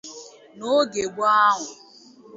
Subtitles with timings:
[0.57, 1.67] N'oge gboo ahụ